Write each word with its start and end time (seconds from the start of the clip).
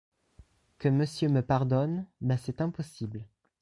Que 0.79 0.87
monsieur 0.89 1.29
me 1.29 1.43
pardonne, 1.43 2.07
mais 2.21 2.35
c’est 2.37 2.59
impossible. 2.59 3.23